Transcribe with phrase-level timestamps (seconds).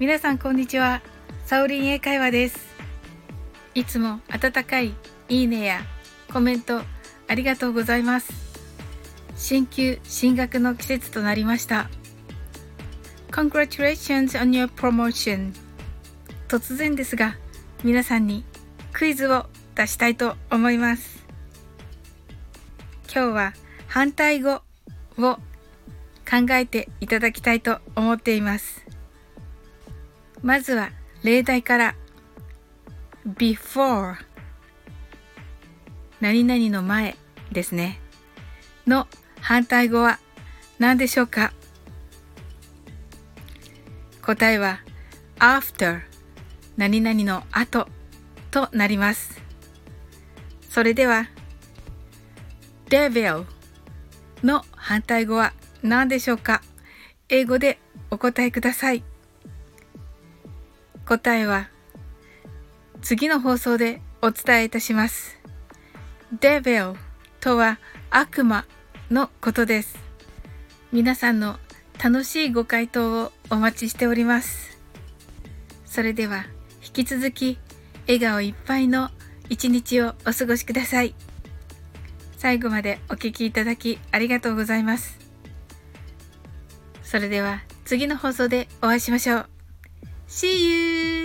[0.00, 1.02] 皆さんこんにちは。
[1.46, 2.74] サオリン英会話です。
[3.72, 4.92] いつも温かい
[5.28, 5.82] いいねや
[6.32, 6.80] コメント
[7.28, 8.32] ありがとうございます。
[9.36, 11.88] 新旧進学の季節となりました。
[13.30, 15.52] Congratulations on your promotion.
[16.48, 17.36] 突然ですが、
[17.84, 18.44] 皆さんに
[18.92, 19.46] クイズを
[19.76, 21.24] 出したいと思います。
[23.04, 23.52] 今日は
[23.86, 24.62] 反対語
[25.18, 25.38] を
[26.28, 28.87] 考えていただきたいと思っています。
[30.42, 30.90] まずは
[31.22, 31.94] 例題から。
[33.36, 34.14] before
[36.20, 37.16] 何々の前
[37.52, 38.00] ですね。
[38.86, 39.06] の
[39.40, 40.18] 反対語は
[40.78, 41.52] 何でしょうか？
[44.22, 44.80] 答えは
[45.38, 46.00] after
[46.76, 47.86] 何々の後
[48.50, 49.42] となります。
[50.70, 51.28] それでは
[52.88, 53.44] devil
[54.42, 56.62] の反対語は何でしょうか？
[57.28, 57.78] 英語で
[58.10, 59.04] お答えください。
[61.08, 61.70] 答えは
[63.00, 65.38] 次の放送でお伝えいたします。
[66.38, 66.96] devil
[67.40, 67.78] とは
[68.10, 68.66] 悪魔
[69.10, 69.98] のことです。
[70.92, 71.56] 皆さんの
[72.04, 74.78] 楽しいご回答をお待ちしております。
[75.86, 76.44] それでは
[76.84, 77.58] 引き続き
[78.02, 79.08] 笑顔いっぱいの
[79.48, 81.14] 一日をお過ごしください。
[82.36, 85.18] 最後までお聴きいただきありがとうございます。
[87.02, 89.57] それでは次の放送でお会いしましょう。
[90.30, 91.17] See you!